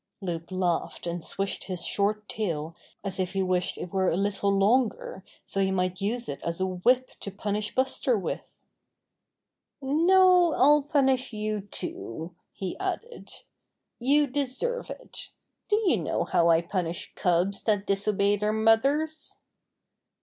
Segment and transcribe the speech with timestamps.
[0.19, 5.59] Loup laughed and swished his short tail as if he wished it were longer so
[5.59, 8.65] he might use it as a whip to punish Buster with.
[9.79, 13.29] "No, I'll punish you too," he added.
[13.99, 15.29] "You deserve it.
[15.69, 19.35] Do you know how I punish cubs that disobey their mothers